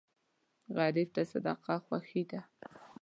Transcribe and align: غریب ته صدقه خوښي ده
غریب 0.77 1.09
ته 1.15 1.21
صدقه 1.31 1.75
خوښي 1.85 2.23
ده 2.31 2.41